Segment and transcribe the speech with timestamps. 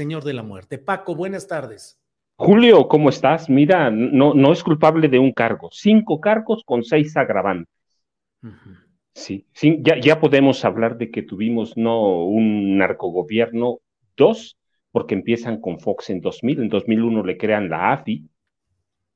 [0.00, 0.78] Señor de la Muerte.
[0.78, 2.00] Paco, buenas tardes.
[2.36, 3.50] Julio, ¿cómo estás?
[3.50, 5.68] Mira, no, no es culpable de un cargo.
[5.72, 7.68] Cinco cargos con seis agravantes.
[9.12, 13.80] Sí, sí ya, ya podemos hablar de que tuvimos no un narcogobierno,
[14.16, 14.56] dos,
[14.90, 18.26] porque empiezan con Fox en 2000, en 2001 le crean la AFI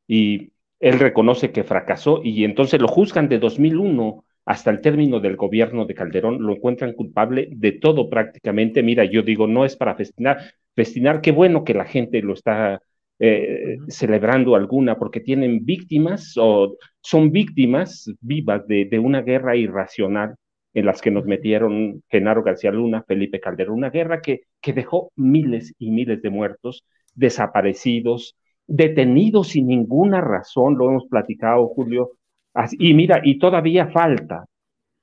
[0.06, 5.36] y él reconoce que fracasó y entonces lo juzgan de 2001 hasta el término del
[5.36, 8.82] gobierno de Calderón, lo encuentran culpable de todo prácticamente.
[8.82, 10.42] Mira, yo digo, no es para festinar,
[10.74, 12.80] festinar, qué bueno que la gente lo está
[13.18, 20.34] eh, celebrando alguna, porque tienen víctimas o son víctimas vivas de, de, una guerra irracional
[20.74, 25.12] en las que nos metieron Genaro García Luna, Felipe Calderón, una guerra que, que dejó
[25.14, 28.36] miles y miles de muertos, desaparecidos,
[28.66, 32.12] detenidos sin ninguna razón, lo hemos platicado, Julio.
[32.52, 34.44] Así, y mira, y todavía falta,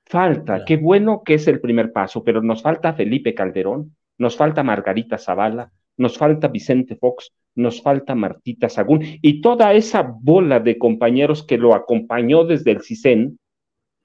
[0.04, 4.62] falta, qué bueno que es el primer paso, pero nos falta Felipe Calderón, nos falta
[4.62, 10.78] Margarita Zavala, nos falta Vicente Fox, nos falta Martita Sagún y toda esa bola de
[10.78, 13.38] compañeros que lo acompañó desde el CISEN,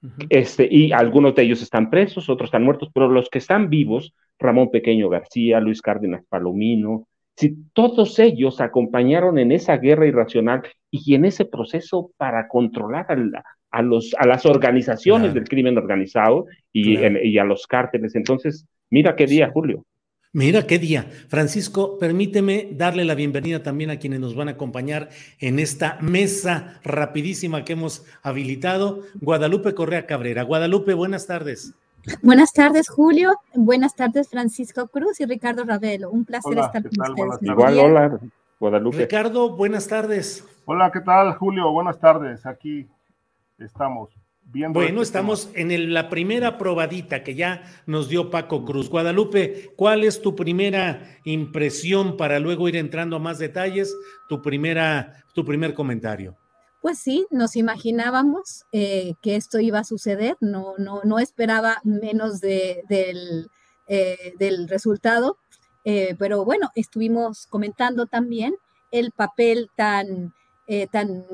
[0.02, 0.26] uh -huh.
[0.28, 4.14] este, y algunos de ellos están presos, otros están muertos, pero los que están vivos,
[4.38, 11.14] Ramón Pequeño García, Luis Cárdenas Palomino, si todos ellos acompañaron en esa guerra irracional y
[11.14, 15.34] en ese proceso para controlar a, la, a los, a las organizaciones claro.
[15.34, 17.18] del crimen organizado y, claro.
[17.18, 18.16] en, y, a los cárteles.
[18.16, 19.84] Entonces, mira qué día, Julio.
[20.32, 21.10] Mira qué día.
[21.28, 25.08] Francisco, permíteme darle la bienvenida también a quienes nos van a acompañar
[25.40, 29.04] en esta mesa rapidísima que hemos habilitado.
[29.20, 30.42] Guadalupe Correa Cabrera.
[30.42, 31.72] Guadalupe, buenas tardes.
[32.22, 33.40] Buenas tardes, Julio.
[33.54, 36.10] Buenas tardes, Francisco Cruz y Ricardo Ravelo.
[36.10, 37.50] Un placer hola, estar con ustedes.
[37.50, 38.20] Igual, hola,
[38.60, 38.98] Guadalupe.
[38.98, 40.44] Ricardo, buenas tardes.
[40.66, 41.70] Hola, ¿qué tal, Julio?
[41.72, 42.44] Buenas tardes.
[42.44, 42.86] Aquí
[43.58, 44.10] estamos.
[44.50, 45.58] Viendo bueno, este estamos tema.
[45.60, 48.88] en el, la primera probadita que ya nos dio Paco Cruz.
[48.88, 53.94] Guadalupe, ¿cuál es tu primera impresión para luego ir entrando a más detalles?
[54.26, 56.34] Tu, primera, tu primer comentario.
[56.80, 62.40] Pues sí, nos imaginábamos eh, que esto iba a suceder, no, no, no esperaba menos
[62.40, 63.50] de, del,
[63.86, 65.36] eh, del, resultado,
[65.84, 68.56] eh, pero bueno, estuvimos comentando también
[68.90, 70.32] el papel tan,
[70.90, 71.24] tan,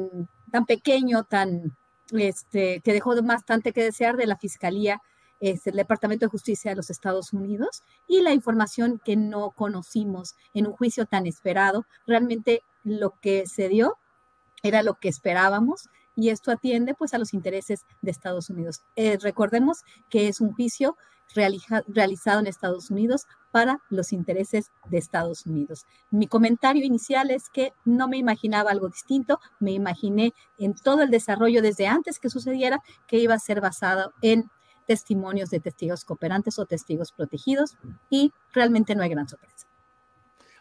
[0.51, 1.77] tan pequeño, tan,
[2.13, 5.01] este, que dejó bastante que desear de la Fiscalía,
[5.41, 10.35] este, el Departamento de Justicia de los Estados Unidos y la información que no conocimos
[10.55, 11.87] en un juicio tan esperado.
[12.07, 13.99] Realmente lo que se dio
[14.63, 18.83] era lo que esperábamos y esto atiende pues a los intereses de Estados Unidos.
[18.97, 20.97] Eh, recordemos que es un juicio
[21.35, 25.87] realiza, realizado en Estados Unidos para los intereses de Estados Unidos.
[26.11, 31.11] Mi comentario inicial es que no me imaginaba algo distinto, me imaginé en todo el
[31.11, 34.51] desarrollo desde antes que sucediera que iba a ser basado en
[34.87, 37.77] testimonios de testigos cooperantes o testigos protegidos
[38.11, 39.67] y realmente no hay gran sorpresa.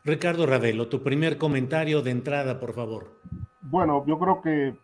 [0.05, 3.19] Ricardo Ravelo, tu primer comentario de entrada, por favor.
[3.61, 4.77] Bueno, yo creo que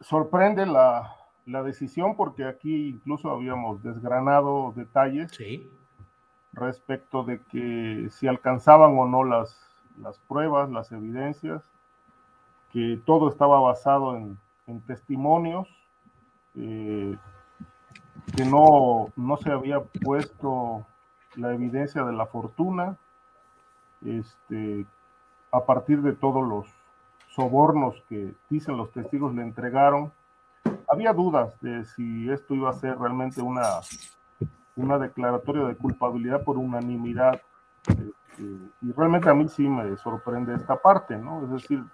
[0.00, 1.15] sorprende la,
[1.46, 5.70] la, decisión porque aquí incluso habíamos desgranado detalles sí.
[6.52, 9.68] respecto de que si alcanzaban o no las,
[10.00, 11.62] las pruebas, las evidencias,
[12.72, 15.68] que todo estaba basado en, en testimonios,
[16.56, 17.16] eh,
[18.34, 20.86] que no, no se había puesto
[21.36, 22.96] la evidencia de la fortuna,
[24.04, 24.86] este,
[25.52, 26.66] a partir de todos los
[27.28, 30.12] sobornos que dicen los testigos le entregaron,
[30.88, 33.80] había dudas de si esto iba a ser realmente una,
[34.76, 37.40] una declaratoria de culpabilidad por unanimidad.
[37.88, 38.42] Este,
[38.82, 41.44] y realmente a mí sí me sorprende esta parte, ¿no?
[41.44, 41.84] Es decir,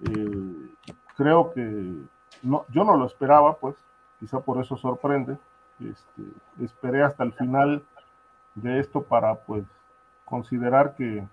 [0.00, 0.70] eh,
[1.16, 1.94] creo que
[2.42, 3.76] no, yo no lo esperaba, pues,
[4.20, 5.38] quizá por eso sorprende.
[5.80, 6.22] Este,
[6.60, 7.82] esperé hasta el final
[8.54, 9.64] de esto para, pues,
[10.24, 11.26] considerar que,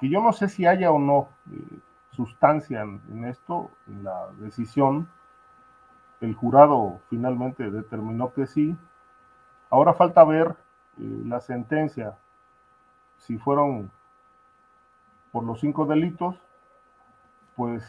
[0.00, 1.78] que yo no sé si haya o no eh,
[2.12, 5.08] sustancia en, esto, en la decisión.
[6.20, 8.76] El jurado finalmente determinó que sí.
[9.70, 10.56] Ahora falta ver
[10.98, 12.16] eh, la sentencia,
[13.18, 13.90] si fueron
[15.32, 16.36] por los cinco delitos,
[17.56, 17.84] pues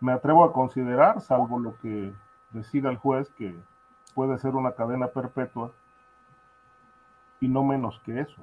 [0.00, 2.12] me atrevo a considerar, salvo lo que
[2.50, 3.56] decida el juez, que
[4.14, 5.72] puede ser una cadena perpetua
[7.40, 8.42] y no menos que eso.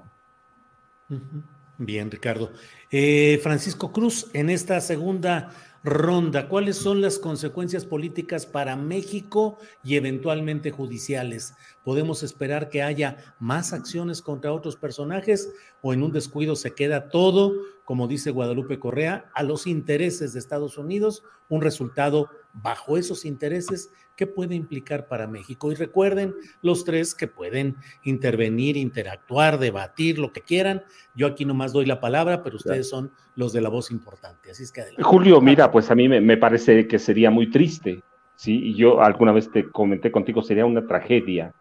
[1.78, 2.52] Bien, Ricardo.
[2.90, 5.52] Eh, Francisco Cruz, en esta segunda
[5.84, 11.54] ronda, ¿cuáles son las consecuencias políticas para México y eventualmente judiciales?
[11.84, 17.10] ¿Podemos esperar que haya más acciones contra otros personajes o en un descuido se queda
[17.10, 17.54] todo,
[17.86, 23.92] como dice Guadalupe Correa, a los intereses de Estados Unidos, un resultado bajo esos intereses
[24.16, 25.72] ¿Qué puede implicar para México?
[25.74, 30.84] Y recuerden los tres que pueden intervenir, interactuar, debatir, lo que quieran.
[31.16, 34.52] Yo aquí nomás doy la palabra, pero ustedes son los de la voz importante.
[34.52, 35.04] Así es que adelante.
[35.04, 38.04] Julio, mira, pues a mí me, parece que sería muy triste,
[38.36, 38.70] ¿sí?
[38.70, 41.54] Y yo alguna vez te comenté contigo, sería una tragedia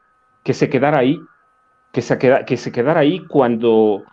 [0.44, 1.20] que se quedara ahí,
[1.90, 4.04] que se, que se quedara ahí cuando,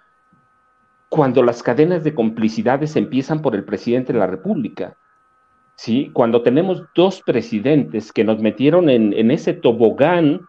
[1.12, 4.96] cuando las cadenas de complicidades empiezan por el presidente de la República
[5.81, 6.12] ¿sí?
[6.13, 10.42] Cuando tenemos dos presidentes que nos metieron en, ese tobogán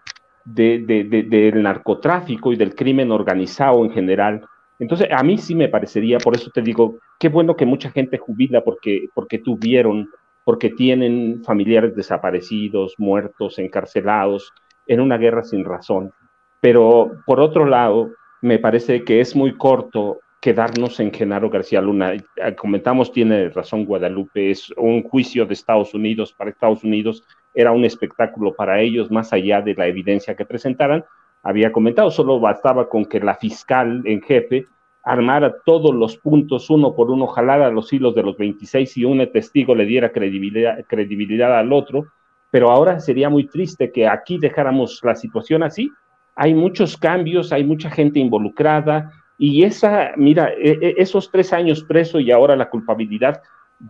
[0.44, 4.44] del narcotráfico y del crimen organizado en general.
[4.78, 8.18] Entonces, a mí sí me parecería, por eso te digo, qué bueno que mucha gente
[8.18, 10.10] jubila porque, porque tuvieron,
[10.44, 14.52] porque tienen familiares desaparecidos, muertos, encarcelados,
[14.86, 16.12] en una guerra sin razón.
[16.60, 18.10] Pero por otro lado,
[18.42, 22.14] me parece que es muy corto quedarnos en Genaro García Luna.
[22.14, 22.24] Eh,
[22.56, 27.22] comentamos, tiene razón Guadalupe, es un juicio de Estados Unidos para Estados Unidos,
[27.54, 31.04] era un espectáculo para ellos, más allá de la evidencia que presentaran.
[31.44, 34.66] Había comentado, solo bastaba con que la fiscal en jefe
[35.04, 39.24] armara todos los puntos uno por uno, jalara los hilos de los 26 y un
[39.30, 42.06] testigo le diera credibilidad, credibilidad al otro,
[42.50, 45.88] pero ahora sería muy triste que aquí dejáramos la situación así.
[46.34, 49.12] Hay muchos cambios, hay mucha gente involucrada,
[49.44, 53.42] y esa, mira, e, e, esos tres años preso y ahora la culpabilidad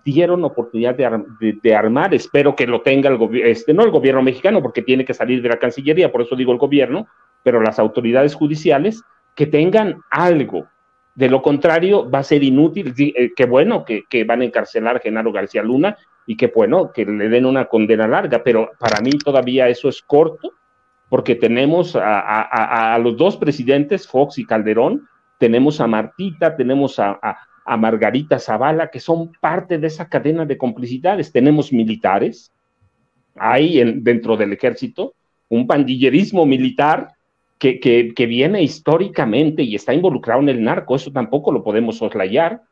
[0.02, 4.62] dieron oportunidad de, armar, espero que lo tenga el gobierno, este, no el gobierno mexicano,
[4.62, 7.06] porque tiene que salir de la Cancillería, por eso digo el gobierno,
[7.42, 9.02] pero las autoridades judiciales
[9.34, 10.68] que tengan algo.
[11.14, 12.94] De lo contrario, va a ser inútil.
[12.96, 17.04] Eh, qué bueno que, van a encarcelar a Genaro García Luna y qué bueno que
[17.04, 20.54] le den una condena larga, pero para mí todavía eso es corto,
[21.10, 25.10] porque tenemos a los dos presidentes, Fox y Calderón,
[25.42, 27.18] tenemos a Martita, tenemos a,
[27.76, 31.32] Margarita Zavala, que son parte de esa cadena de complicidades.
[31.32, 32.52] Tenemos militares,
[33.34, 35.14] hay en, dentro del ejército
[35.48, 37.08] un pandillerismo militar
[37.58, 42.62] que, que, viene históricamente y está involucrado en el narco, eso tampoco lo podemos soslayar.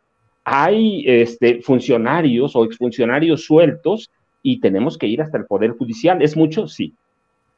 [0.45, 4.11] Hay este, funcionarios o exfuncionarios sueltos
[4.45, 6.23] y tenemos que ir hasta el Poder Judicial.
[6.23, 6.69] ¿Es mucho?
[6.69, 6.95] Sí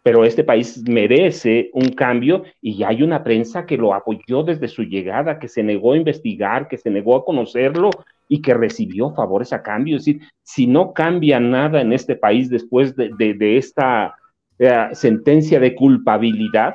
[0.02, 4.82] pero este país merece un cambio y hay una prensa que lo apoyó desde su
[4.82, 7.90] llegada, que se negó a investigar, que se negó a conocerlo
[8.28, 9.96] y que recibió favores a cambio.
[9.96, 14.16] Es decir, si no cambia nada en este país después de, esta
[14.58, 16.74] eh, sentencia de culpabilidad,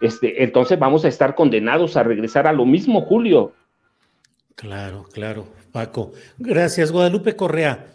[0.00, 3.52] este, entonces vamos a estar condenados a regresar a lo mismo, Julio.
[4.54, 6.12] Claro, claro, Paco.
[6.36, 7.86] Gracias, Guadalupe Correa.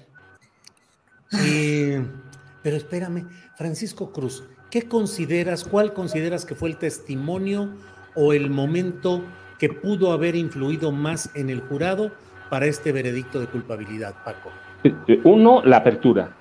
[2.64, 3.28] Pero espérame,
[3.58, 7.70] Francisco Cruz, ¿qué consideras, cuál consideras que fue el testimonio
[8.16, 9.22] o el momento
[9.60, 12.12] que pudo haber influido más en el jurado
[12.50, 14.50] para este veredicto de culpabilidad, Paco?
[15.26, 16.32] Uno, la apertura.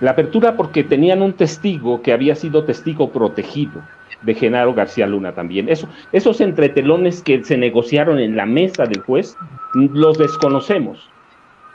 [0.00, 3.82] La apertura porque tenían un testigo que había sido testigo protegido
[4.22, 5.68] de Genaro García Luna también.
[5.68, 9.36] Eso, esos entretelones que se negociaron en la mesa del juez,
[9.74, 11.10] los desconocemos.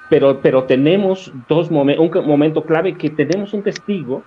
[0.09, 4.23] Pero, pero tenemos dos un momento clave que tenemos un testigo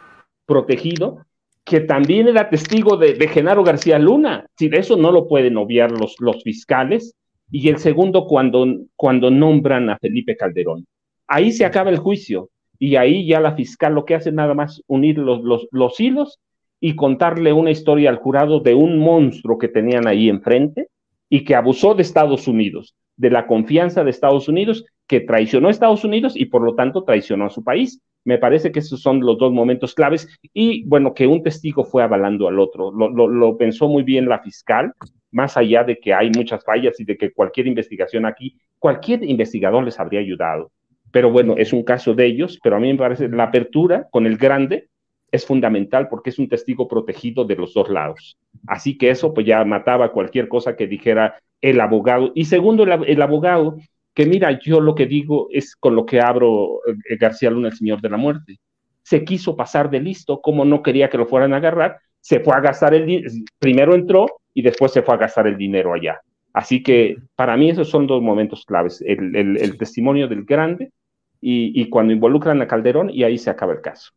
[0.47, 1.25] protegido,
[1.65, 4.47] que también era testigo de, Genaro García Luna.
[4.57, 7.15] Si de eso no lo pueden obviar los, los fiscales.
[7.51, 8.67] Y el segundo, cuando,
[8.97, 10.87] cuando nombran a Felipe Calderón.
[11.27, 12.51] Ahí se acaba el juicio.
[12.79, 16.41] Y ahí ya la fiscal lo que hace nada más unir los, los, los hilos
[16.81, 20.89] y contarle una historia al jurado de un monstruo que tenían ahí enfrente
[21.29, 25.71] y que abusó de Estados Unidos, de la confianza de Estados Unidos, que traicionó a
[25.71, 29.21] Estados Unidos y por lo tanto traicionó a su país Me parece que esos son
[29.21, 32.93] los dos momentos claves y bueno, que un testigo fue avalando al otro.
[32.93, 34.93] Lo, pensó muy bien la fiscal,
[35.31, 39.85] más allá de que hay muchas fallas y de que cualquier investigación aquí, cualquier investigador
[39.85, 40.71] les habría ayudado.
[41.11, 44.27] Pero bueno, es un caso de ellos, pero a mí me parece la apertura con
[44.27, 44.89] el grande
[45.33, 48.39] es fundamental porque es un testigo protegido de los dos lados.
[48.67, 52.33] Así que eso pues ya mataba cualquier cosa que dijera el abogado.
[52.35, 53.79] Y segundo, el, abogado,
[54.15, 57.77] que mira, yo lo que digo es con lo que abro eh, García Luna, el
[57.77, 58.59] Señor de la Muerte.
[59.03, 62.55] Se quiso pasar de listo, como no quería que lo fueran a agarrar, se fue
[62.55, 66.21] a gastar el dinero, primero entró y después se fue a gastar el dinero allá.
[66.53, 70.93] Así que para mí esos son dos momentos claves, el, testimonio del grande
[71.41, 74.13] y, y cuando involucran a Calderón y ahí se acaba el caso.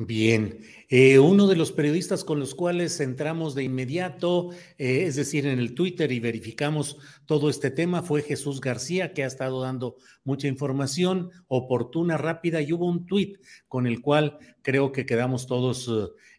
[0.00, 5.44] Bien, eh, uno de los periodistas con los cuales entramos de inmediato, eh, es decir,
[5.44, 9.96] en el Twitter y verificamos todo este tema, fue Jesús García, que ha estado dando
[10.22, 15.90] mucha información oportuna, rápida, y hubo un tweet con el cual creo que quedamos todos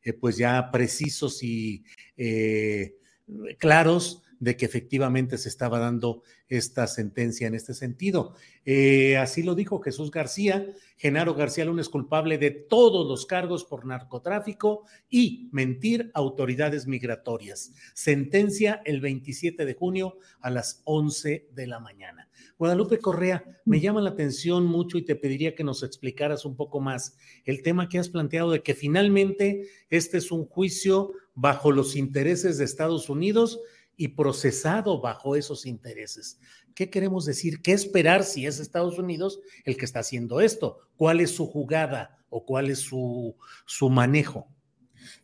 [0.03, 1.83] eh, pues ya precisos y
[3.57, 8.33] claros de que efectivamente se estaba dando esta sentencia en este sentido.
[8.65, 10.73] Eh, así lo dijo Jesús García.
[10.97, 17.73] Genaro García Luna es culpable de todos los cargos por narcotráfico y mentir autoridades migratorias.
[17.93, 22.29] Sentencia el 27 de junio a las 11 de la mañana.
[22.57, 23.81] Guadalupe Correa, me mm.
[23.81, 27.87] llama la atención mucho y te pediría que nos explicaras un poco más el tema
[27.87, 33.09] que has planteado de que finalmente este es un juicio bajo los intereses de Estados
[33.09, 33.61] Unidos
[33.99, 36.39] y procesado bajo esos intereses.
[36.73, 37.61] ¿Qué queremos decir?
[37.61, 40.77] ¿Qué esperar si es Estados Unidos el que está haciendo esto?
[40.95, 44.47] ¿Cuál es su jugada o cuál es su, su manejo?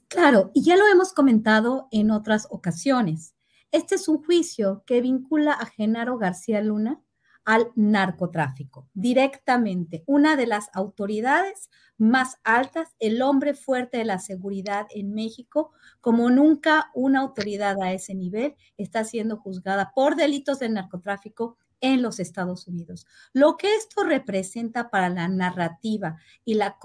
[0.10, 3.34] Claro, y ya lo hemos comentado en otras ocasiones.
[3.72, 7.02] Este es un juicio que vincula a Genaro García Luna
[7.46, 10.04] al narcotráfico directamente.
[10.08, 15.72] Una de las autoridades más altas, el hombre fuerte de la seguridad en México,
[16.02, 22.02] como nunca una autoridad a ese nivel está siendo juzgada por delitos de narcotráfico en
[22.02, 23.06] los Estados Unidos.
[23.32, 26.78] Lo que esto representa para la narrativa y la,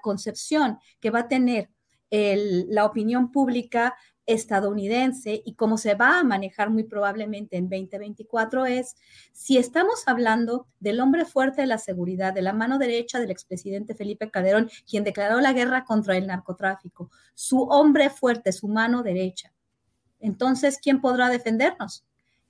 [0.00, 1.70] concepción que va a tener
[2.10, 3.94] la opinión pública
[4.28, 8.94] estadounidense y cómo se va a manejar muy probablemente en 2024 es
[9.32, 13.94] si estamos hablando del hombre fuerte de la seguridad, de la mano derecha del expresidente
[13.94, 19.52] Felipe Calderón, quien declaró la guerra contra el narcotráfico, su hombre fuerte, su mano derecha.
[20.20, 22.04] Entonces, ¿quién podrá defendernos?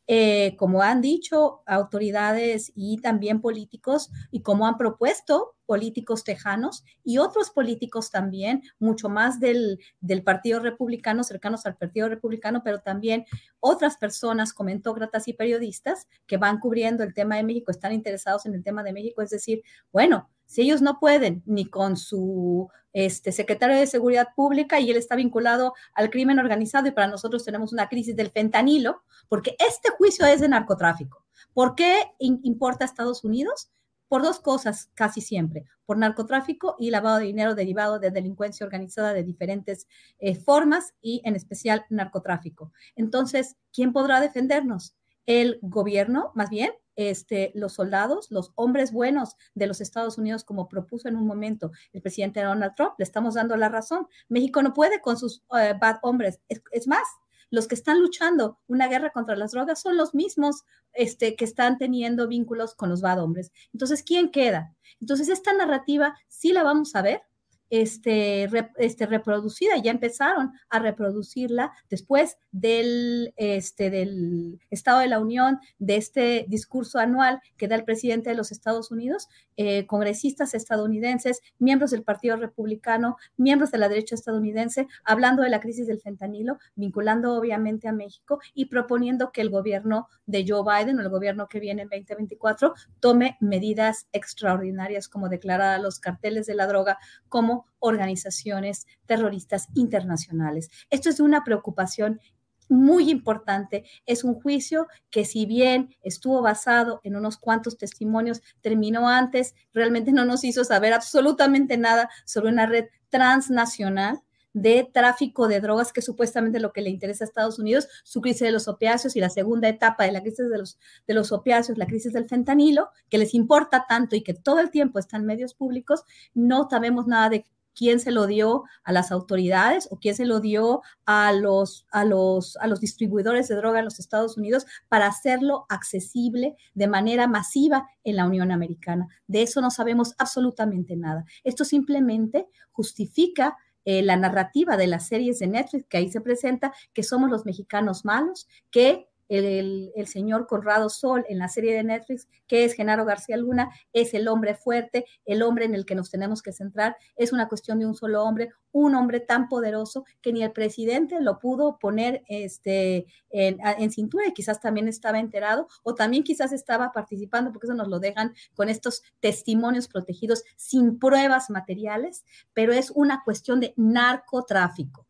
[0.08, 7.18] Eh, como han dicho autoridades y también políticos, y como han propuesto políticos tejanos y
[7.18, 13.26] otros políticos también, mucho más del, del, Partido Republicano, cercanos al Partido Republicano, pero también
[13.60, 18.54] otras personas, comentócratas y periodistas que van cubriendo el tema de México, están interesados en
[18.54, 23.30] el tema de México, es decir, bueno, si ellos no pueden ni con su este,
[23.30, 27.74] secretario de Seguridad Pública y él está vinculado al crimen organizado y para nosotros tenemos
[27.74, 31.26] una crisis del fentanilo, porque este juicio es de narcotráfico.
[31.52, 33.68] ¿Por qué importa a Estados Unidos?
[34.08, 39.12] Por dos cosas casi siempre, por narcotráfico y lavado de dinero derivado de delincuencia organizada
[39.12, 39.86] de diferentes
[40.18, 42.72] eh, formas y en especial narcotráfico.
[42.96, 44.94] Entonces, ¿quién podrá defendernos?
[45.26, 50.68] El gobierno, más bien, este, los soldados, los hombres buenos de los Estados Unidos, como
[50.68, 54.08] propuso en un momento el presidente Donald Trump, le estamos dando la razón.
[54.28, 56.40] México no puede con sus eh, bad hombres.
[56.48, 57.06] Es, más,
[57.50, 61.78] los que están luchando una guerra contra las drogas son los mismos este, que están
[61.78, 63.52] teniendo vínculos con los bad hombres.
[63.72, 64.74] Entonces, ¿quién queda?
[65.00, 67.22] Entonces, esta narrativa sí la vamos a ver,
[67.70, 75.58] este, este, reproducida, ya empezaron a reproducirla después del, este, del Estado de la Unión,
[75.78, 81.40] de este discurso anual que da el presidente de los Estados Unidos, eh, congresistas estadounidenses,
[81.58, 86.58] miembros del Partido Republicano, miembros de la derecha estadounidense, hablando de la crisis del fentanilo,
[86.74, 91.48] vinculando obviamente a México y proponiendo que el gobierno de Joe Biden o el gobierno
[91.48, 96.98] que viene en 2024 tome medidas extraordinarias como declarar a los carteles de la droga
[97.28, 100.70] como organizaciones terroristas internacionales.
[100.90, 102.20] Esto es una preocupación
[102.68, 103.84] muy importante.
[104.06, 110.12] Es un juicio que si bien estuvo basado en unos cuantos testimonios, terminó antes, realmente
[110.12, 114.22] no nos hizo saber absolutamente nada sobre una red transnacional
[114.52, 118.42] de tráfico de drogas, que supuestamente lo que le interesa a Estados Unidos, su crisis
[118.42, 121.78] de los opiáceos y la segunda etapa de la crisis de los, de los opiáceos,
[121.78, 125.26] la crisis del fentanilo, que les importa tanto y que todo el tiempo están en
[125.26, 127.44] medios públicos, no sabemos nada de
[127.78, 132.04] quién se lo dio a las autoridades o quién se lo dio a los, a
[132.04, 137.28] los, a los distribuidores de droga en los Estados Unidos para hacerlo accesible de manera
[137.28, 139.06] masiva en la Unión Americana.
[139.28, 141.24] De eso no sabemos absolutamente nada.
[141.44, 146.72] Esto simplemente justifica eh, la narrativa de las series de Netflix que ahí se presenta,
[146.92, 152.28] que somos los mexicanos malos, que el, señor Conrado Sol en la serie de Netflix,
[152.46, 156.10] que es Genaro García Luna, es el hombre fuerte, el hombre en el que nos
[156.10, 160.32] tenemos que centrar, es una cuestión de un solo hombre, un hombre tan poderoso que
[160.32, 165.68] ni el presidente lo pudo poner este, en, en cintura y quizás también estaba enterado
[165.82, 170.98] o también quizás estaba participando, porque eso nos lo dejan con estos testimonios protegidos sin
[170.98, 175.07] pruebas materiales, pero es una cuestión de narcotráfico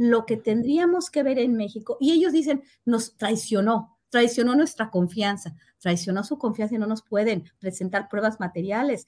[0.00, 1.98] lo que tendríamos que ver en México.
[2.00, 7.52] Y ellos dicen, nos traicionó, traicionó nuestra confianza, traicionó su confianza y no nos pueden
[7.58, 9.06] presentar pruebas materiales.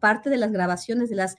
[0.00, 1.36] Parte de las grabaciones, de las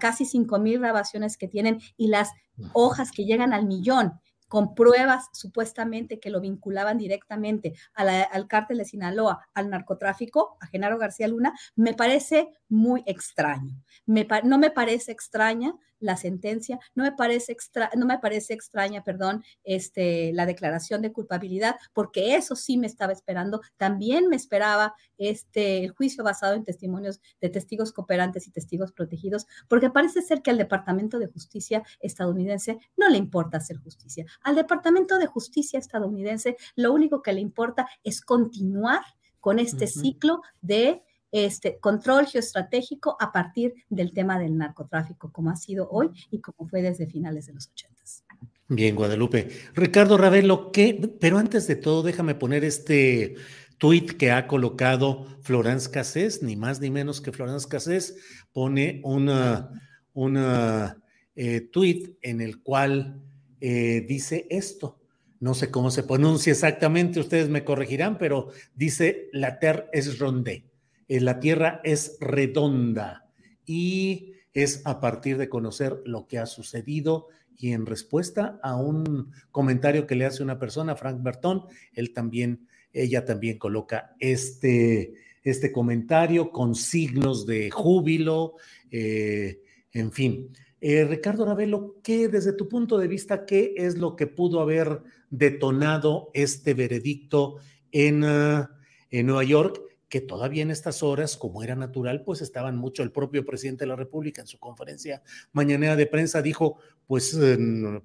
[0.00, 2.30] casi cinco mil grabaciones que tienen y las
[2.72, 4.14] hojas que llegan al millón
[4.48, 10.96] con pruebas supuestamente que lo vinculaban directamente al cártel de Sinaloa, al narcotráfico, a Genaro
[10.96, 13.76] García Luna, me parece muy extraño.
[14.06, 15.74] no me parece extraña
[16.04, 21.12] la sentencia, no me parece, extra, no me parece extraña, perdón, este, la declaración de
[21.12, 23.62] culpabilidad, porque eso sí me estaba esperando.
[23.76, 29.46] También me esperaba este, el juicio basado en testimonios de testigos cooperantes y testigos protegidos,
[29.66, 34.26] porque parece ser que al Departamento de Justicia estadounidense no le importa hacer justicia.
[34.42, 39.02] Al Departamento de Justicia estadounidense lo único que le importa es continuar
[39.40, 41.02] con este ciclo de
[41.34, 46.68] este, control geoestratégico a partir del tema del narcotráfico, como ha sido hoy y como
[46.68, 48.22] fue desde finales de los ochentas.
[48.68, 49.48] Bien, Guadalupe.
[49.74, 51.10] Ricardo Ravelo, ¿qué?
[51.20, 53.34] Pero antes de todo, déjame poner este
[53.78, 58.16] tuit que ha colocado Florence Cassés, ni más ni menos que Florence Cassés,
[58.52, 59.72] pone una,
[60.12, 61.02] una
[61.34, 63.20] eh, tuit en el cual
[63.60, 65.00] eh, dice esto.
[65.40, 70.64] No sé cómo se pronuncia exactamente, ustedes me corregirán, pero dice la terre es rondé.
[71.08, 73.28] Eh, la Tierra es redonda
[73.66, 79.32] y es a partir de conocer lo que ha sucedido y en respuesta a un
[79.50, 85.72] comentario que le hace una persona, Frank Bertón, él también, ella también coloca este, este
[85.72, 88.54] comentario con signos de júbilo,
[88.90, 89.60] eh,
[89.92, 90.50] en fin.
[90.80, 95.02] Eh, Ricardo Ravelo, ¿qué desde tu punto de vista, qué es lo que pudo haber
[95.30, 97.56] detonado este veredicto
[97.90, 99.80] en, en Nueva York?
[100.14, 103.02] Que todavía en estas horas, como era natural, pues estaban mucho.
[103.02, 107.36] El propio presidente de la República en su conferencia mañanera de prensa dijo, pues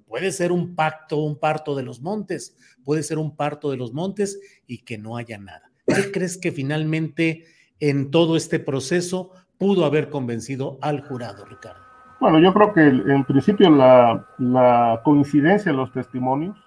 [0.08, 3.92] puede ser un pacto, un parto de los montes, puede ser un parto de los
[3.92, 5.70] montes y que no haya nada.
[5.86, 7.44] ¿Qué crees que finalmente
[7.78, 11.78] en todo este proceso pudo haber convencido al jurado, Ricardo?
[12.18, 16.58] Bueno, yo creo que en principio la, coincidencia en los testimonios,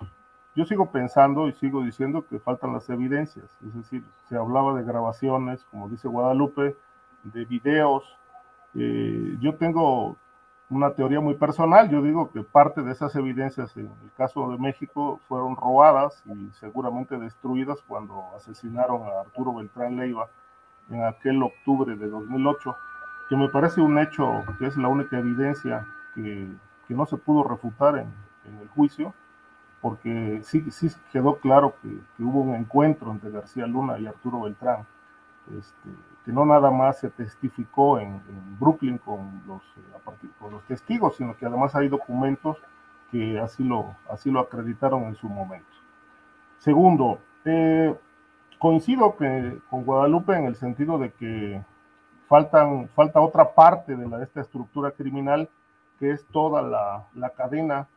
[0.55, 4.83] yo sigo pensando y sigo diciendo que faltan las evidencias, es decir, se hablaba de
[4.83, 6.75] grabaciones, como dice Guadalupe,
[7.23, 8.03] de videos.
[8.75, 10.15] Eh, yo tengo
[10.69, 14.57] una teoría muy personal, yo digo que parte de esas evidencias en el caso de
[14.57, 20.29] México fueron robadas y seguramente destruidas cuando asesinaron a Arturo Beltrán Leiva
[20.89, 22.75] en aquel octubre de 2008,
[23.29, 26.47] que me parece un hecho que es la única evidencia que,
[26.87, 28.07] que no se pudo refutar en,
[28.45, 29.13] en el juicio
[29.83, 31.89] porque sí, sí quedó claro que,
[32.23, 34.87] hubo un encuentro entre García Luna y Arturo Beltrán,
[35.59, 35.89] este,
[36.23, 38.21] que no nada más se testificó en,
[38.61, 42.57] Brooklyn con los, eh, con los testigos, sino que además hay documentos
[43.11, 45.67] que así lo, así lo acreditaron en su momento.
[46.59, 47.93] Segundo, eh,
[48.59, 51.61] coincido que, con Guadalupe en el sentido de que
[52.29, 55.49] faltan, falta otra parte de, la, esta estructura criminal,
[55.99, 57.89] que es toda la, la cadena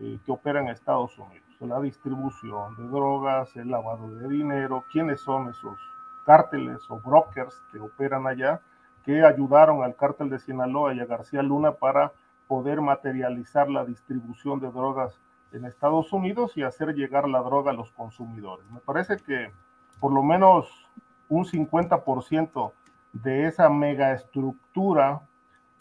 [0.00, 1.46] eh, que opera en Estados Unidos.
[1.60, 5.78] La distribución de drogas, el lavado de dinero, quiénes son esos
[6.24, 8.62] cárteles o brokers que operan allá,
[9.04, 12.12] que ayudaron al cártel de Sinaloa y a García Luna para
[12.48, 15.20] poder materializar la distribución de drogas
[15.52, 18.68] en Estados Unidos y hacer llegar la droga a los consumidores.
[18.70, 19.52] Me parece que
[20.00, 20.88] por lo menos
[21.28, 22.72] un 50%
[23.12, 25.20] de esa megaestructura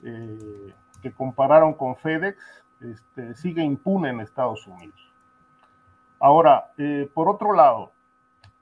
[0.03, 2.37] eh, que compararon con FedEx
[2.81, 4.99] este, sigue impune en Estados Unidos.
[6.19, 7.91] Ahora, eh, por otro lado,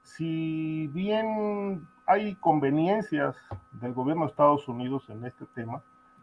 [0.02, 3.36] si bien hay conveniencias
[3.72, 5.82] del gobierno de Estados Unidos en este tema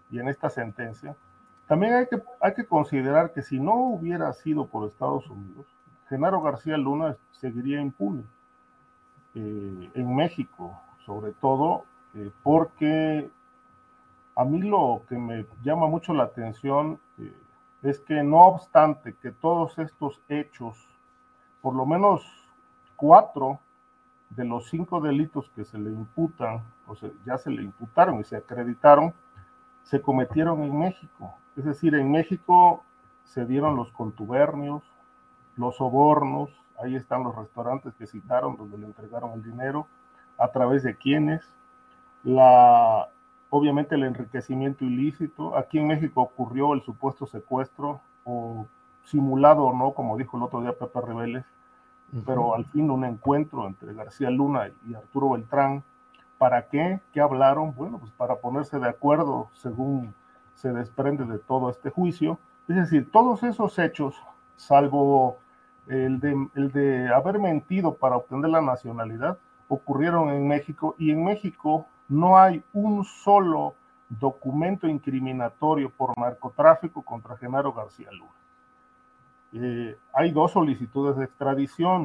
[0.10, 1.16] y en esta sentencia,
[1.68, 5.66] también hay que, hay que considerar que si no hubiera sido por Estados Unidos,
[6.08, 8.24] Genaro García Luna seguiría impune
[9.34, 13.30] eh, en México, sobre todo eh, porque
[14.38, 17.00] A mí lo que me llama mucho la atención
[17.86, 20.76] es que no obstante que todos estos hechos,
[21.62, 22.24] por lo menos
[22.95, 23.60] cuatro
[24.32, 28.24] de los cinco delitos que se le imputan, o sea, ya se le imputaron y
[28.24, 29.13] se acreditaron,
[29.84, 31.36] se cometieron en México.
[31.56, 32.84] Es decir, en México
[33.24, 34.84] se dieron los contubernios,
[35.56, 36.50] los sobornos,
[36.82, 39.88] ahí están los restaurantes que citaron donde le entregaron el dinero,
[40.38, 41.48] a través de quienes,
[42.24, 43.10] la,
[43.56, 45.58] obviamente el enriquecimiento ilícito.
[45.58, 48.65] Aquí en México ocurrió el supuesto secuestro, o
[49.06, 51.46] simulado o no, como dijo el otro día Pepe Rebeles,
[52.26, 55.84] pero al fin un encuentro entre García Luna y Arturo Beltrán.
[56.38, 57.00] ¿Para qué?
[57.13, 57.74] ¿Qué hablaron?
[57.76, 60.13] Bueno, pues para ponerse de acuerdo según
[60.56, 62.38] se desprende de todo este juicio.
[62.68, 64.15] Es decir, todos esos hechos,
[64.58, 65.38] salvo
[65.88, 69.38] el de, el de haber mentido para obtener la nacionalidad,
[69.70, 73.76] ocurrieron en México y en México no hay un solo
[74.10, 78.32] documento incriminatorio por narcotráfico contra Genaro García Luna.
[79.54, 82.05] Eh, hay dos solicitudes de extradición.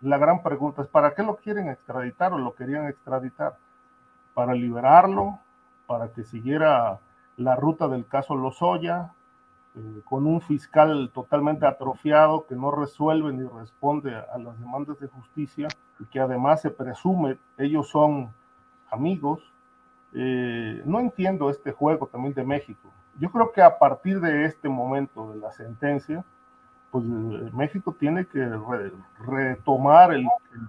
[0.00, 3.56] La gran pregunta es, ¿para qué lo quieren extraditar o lo querían extraditar?
[4.34, 5.40] ¿Para liberarlo?
[5.86, 7.00] ¿Para que siguiera
[7.36, 9.12] la ruta del caso Lozoya?
[9.74, 15.08] Eh, con un fiscal totalmente atrofiado que no resuelve ni responde a, las demandas de
[15.08, 15.68] justicia
[16.00, 18.32] y que además se presume ellos son
[18.90, 19.40] amigos.
[20.14, 22.88] Eh, no entiendo este juego también de México.
[23.18, 26.24] Yo creo que a partir de este momento de la sentencia,
[26.90, 28.48] pues eh, México tiene que
[29.26, 30.26] retomar el,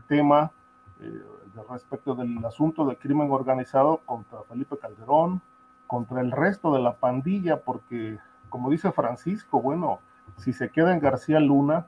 [0.08, 0.52] tema
[1.00, 1.24] eh,
[1.70, 5.42] respecto del asunto del crimen organizado contra Felipe Calderón,
[5.88, 10.00] contra el resto de la pandilla, porque como dice Francisco, bueno,
[10.38, 11.86] si se queda en García Luna,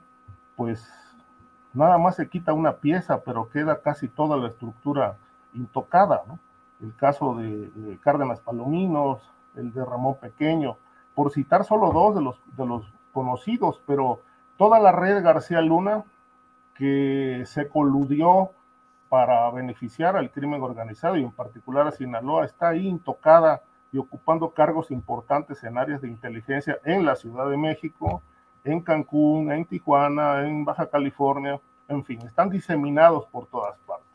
[0.55, 0.87] pues
[1.73, 5.17] nada más se quita una pieza, pero queda casi toda la estructura
[5.53, 6.39] intocada, ¿no?
[6.81, 9.21] El caso de, de Cárdenas Palominos,
[9.55, 10.77] el de Ramón Pequeño,
[11.13, 14.19] por citar solo dos de los, de los conocidos, pero
[14.57, 16.03] toda la red García Luna
[16.75, 18.51] que se coludió
[19.09, 24.51] para beneficiar al crimen organizado y en particular a Sinaloa está ahí intocada y ocupando
[24.51, 28.21] cargos importantes en áreas de inteligencia en la Ciudad de México,
[28.63, 34.07] en Cancún, en Tijuana, en Baja California, en fin, están diseminados por todas partes.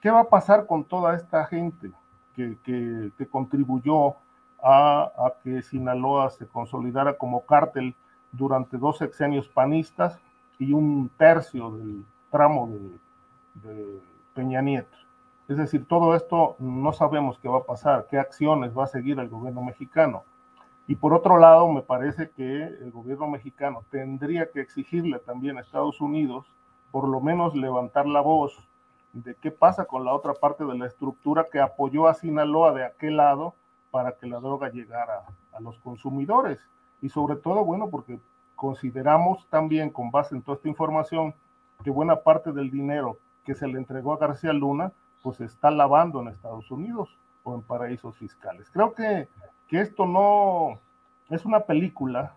[0.00, 1.90] ¿Qué va a pasar con toda esta gente
[2.36, 4.14] que, que, que contribuyó
[4.62, 7.94] a, que Sinaloa se consolidara como cártel
[8.32, 10.18] durante dos sexenios panistas
[10.58, 14.00] y un tercio del tramo de, de,
[14.34, 14.96] Peña Nieto.
[15.48, 19.18] Es decir, todo esto no sabemos qué va a pasar, qué acciones va a seguir
[19.18, 20.24] el gobierno mexicano.
[20.88, 25.62] Y por otro lado, me parece que el gobierno mexicano tendría que exigirle también a
[25.62, 26.46] Estados Unidos,
[26.90, 28.56] por lo menos levantar la voz
[29.12, 32.84] de qué pasa con la otra parte de la estructura que apoyó a Sinaloa de
[32.84, 33.54] aquel lado
[33.90, 36.60] para que la droga llegara a los consumidores.
[37.00, 38.18] Y sobre todo, bueno, porque
[38.54, 41.34] consideramos también, con base en toda esta información,
[41.84, 46.20] que buena parte del dinero que se le entregó a García Luna, pues está lavando
[46.20, 48.70] en Estados Unidos o en paraísos fiscales.
[48.70, 49.28] Creo que,
[49.68, 50.80] que esto no
[51.28, 52.34] es una película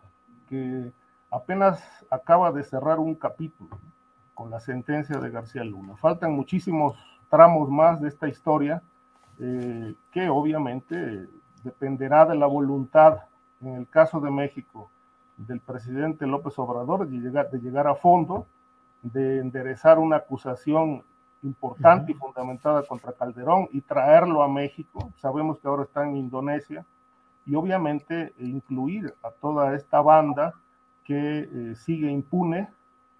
[0.48, 0.92] que
[1.32, 3.80] apenas acaba de cerrar un capítulo
[4.34, 5.96] con la sentencia de García Luna.
[5.98, 6.96] Faltan muchísimos
[7.30, 8.82] tramos más de esta historia
[9.40, 11.28] eh, que obviamente
[11.64, 13.20] dependerá de la voluntad,
[13.62, 14.90] en el caso de México,
[15.38, 18.46] del presidente López Obrador de llegar, de llegar a fondo,
[19.02, 21.04] de enderezar una acusación
[21.44, 25.12] importante y fundamentada contra Calderón y traerlo a México.
[25.18, 26.86] Sabemos que ahora está en Indonesia
[27.46, 30.54] y obviamente incluir a toda esta banda
[31.06, 32.70] que eh, sigue impune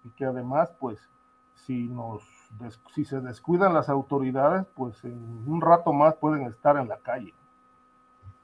[0.04, 1.08] y que además, pues,
[1.54, 2.22] si nos
[2.94, 7.32] si se descuidan las autoridades, pues en un rato más pueden estar en la calle.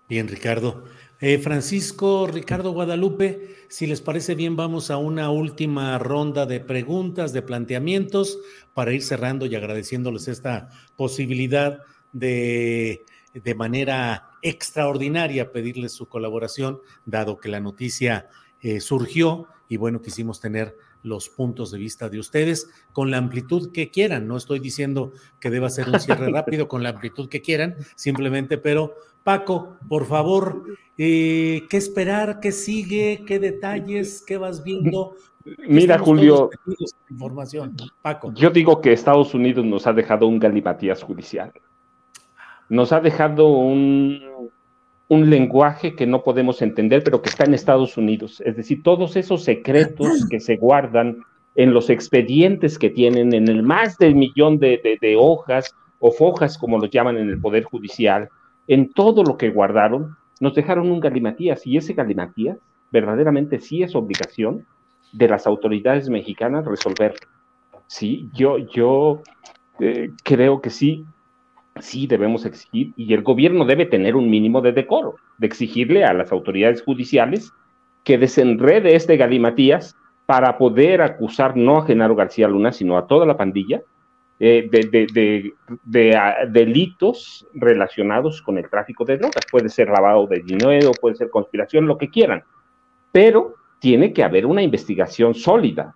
[0.09, 0.85] Bien, Ricardo.
[1.21, 7.33] Eh, Francisco, Ricardo Guadalupe, si les parece bien, vamos a una última ronda de preguntas,
[7.33, 8.39] de planteamientos,
[8.73, 11.81] para ir cerrando y agradeciéndoles esta posibilidad
[12.13, 18.29] de, de manera extraordinaria, pedirles su colaboración, dado que la noticia
[18.61, 23.73] eh, surgió y bueno, quisimos tener los puntos de vista de ustedes con la amplitud
[23.73, 24.27] que quieran.
[24.27, 28.59] No estoy diciendo que deba ser un cierre rápido con la amplitud que quieran, simplemente,
[28.59, 30.65] pero Paco, por favor,
[30.99, 32.39] eh, ¿qué esperar?
[32.41, 33.25] ¿Qué sigue?
[33.27, 34.23] ¿Qué detalles?
[34.25, 35.17] ¿Qué vas viendo?
[35.69, 36.51] Mira, Julio,
[37.09, 37.77] información.
[38.03, 38.33] Paco.
[38.35, 41.53] Yo digo que Estados Unidos nos ha dejado un galimatías judicial.
[42.69, 44.51] Nos ha dejado un
[45.09, 48.43] un lenguaje que no podemos entender, pero que está en Estados Unidos.
[48.45, 51.19] Es decir, todos esos secretos que se guardan
[51.55, 56.79] en los expedientes que tienen, en el más del millón de, hojas o fojas, como
[56.79, 58.29] los llaman en el Poder Judicial,
[58.67, 61.67] en todo lo que guardaron, nos dejaron un galimatías.
[61.67, 62.59] Y ese galimatías
[62.91, 64.67] verdaderamente sí es obligación
[65.13, 67.29] de las autoridades mexicanas resolverlo.
[67.87, 69.23] Sí, yo, yo
[69.79, 71.07] eh, creo que sí,
[71.81, 76.13] sí debemos exigir, y el gobierno debe tener un mínimo de decoro, de exigirle a
[76.13, 77.53] las autoridades judiciales
[78.05, 83.27] que desenrede este galimatías para poder acusar no a Genaro García Luna, sino a toda
[83.27, 83.83] la pandilla
[84.39, 85.53] eh, de,
[86.49, 89.45] delitos relacionados con el tráfico de drogas.
[89.51, 92.43] Puede ser lavado de dinero, puede ser conspiración, lo que quieran,
[93.13, 95.95] pero tiene que haber una investigación sólida,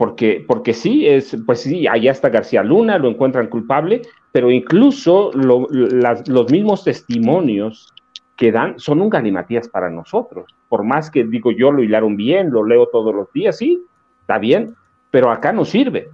[0.00, 4.00] porque, porque sí, es, pues sí, allá está García Luna, lo encuentran culpable,
[4.32, 7.92] pero incluso los mismos testimonios
[8.34, 10.46] que dan son un galimatías para nosotros.
[10.70, 13.84] Por más que digo yo lo hilaron bien, lo leo todos los días, sí,
[14.22, 14.74] está bien,
[15.10, 16.08] pero acá no sirve.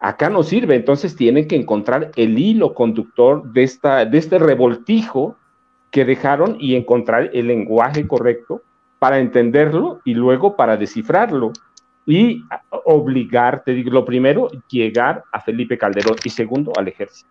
[0.00, 5.36] Acá no sirve, entonces tienen que encontrar el hilo conductor de, esta, de este revoltijo
[5.90, 8.62] que dejaron y encontrar el lenguaje correcto
[8.98, 11.52] para entenderlo y luego para descifrarlo
[12.06, 12.42] y
[12.84, 17.30] obligar, te digo, lo primero, llegar a Felipe Calderón y segundo, al ejército.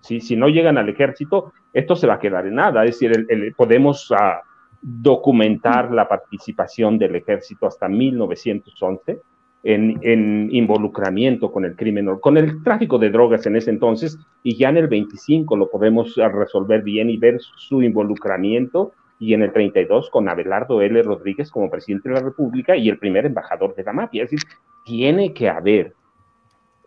[0.00, 0.20] ¿Sí?
[0.20, 2.84] Si no llegan al ejército, esto se va a quedar en nada.
[2.84, 4.42] Es decir, podemos ah,
[4.80, 9.20] documentar la participación del ejército hasta 1911
[9.64, 14.56] en, en, involucramiento con el crimen, con el tráfico de drogas en ese entonces, y
[14.56, 19.42] ya en el 25 lo podemos ah, resolver bien y ver su involucramiento y en
[19.42, 21.00] el 32 con Abelardo L.
[21.00, 24.24] Rodríguez como presidente de la República y el primer embajador de la mafia.
[24.24, 24.48] Es decir,
[24.84, 25.94] tiene que haber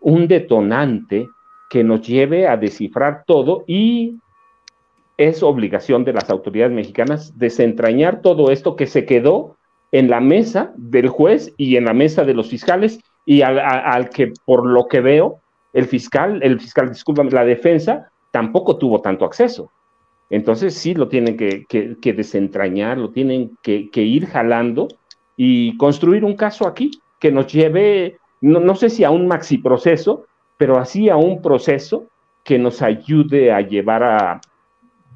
[0.00, 1.30] un detonante
[1.70, 4.18] que nos lleve a descifrar todo y
[5.16, 9.56] es obligación de las autoridades mexicanas desentrañar todo esto que se quedó
[9.90, 14.34] en la mesa del juez y en la mesa de los fiscales y al, que
[14.44, 15.40] por lo que veo
[15.72, 19.72] el fiscal, el fiscal, disculpa, la defensa tampoco tuvo tanto acceso.
[20.28, 24.88] Entonces sí lo tienen que, desentrañar, lo tienen que, ir jalando
[25.36, 30.26] y construir un caso aquí que nos lleve, no, sé si a un maxi proceso,
[30.56, 32.06] pero así a un proceso
[32.44, 34.40] que nos ayude a llevar a,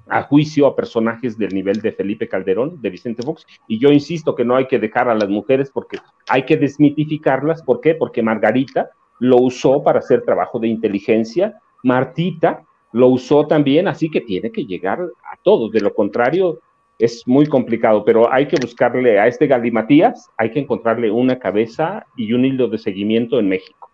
[0.08, 3.46] a juicio a personajes del nivel de Felipe Calderón, de Vicente Fox.
[3.68, 7.62] Y yo insisto que no hay que dejar a las mujeres porque hay que desmitificarlas.
[7.62, 7.94] ¿Por qué?
[7.94, 11.60] Porque Margarita lo usó para hacer trabajo de inteligencia.
[11.82, 15.70] Martita lo usó también, así que tiene que llegar a todos.
[15.72, 16.60] De lo contrario,
[16.98, 22.06] es muy complicado, pero hay que buscarle a este Galimatías, hay que encontrarle una cabeza
[22.16, 23.90] y un hilo de seguimiento en México.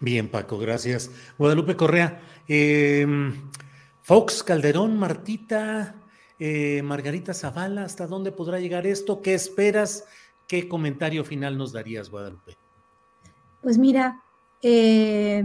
[0.00, 1.10] Bien, Paco, gracias.
[1.38, 3.32] Guadalupe Correa, em,
[4.02, 5.96] Fox, Calderón, Martita,
[6.38, 9.20] eh, Margarita Zavala, ¿hasta dónde podrá llegar esto?
[9.20, 10.06] ¿Qué esperas?
[10.46, 12.56] ¿Qué comentario final nos darías, Guadalupe?
[13.60, 14.22] Pues mira,
[14.62, 15.42] eh,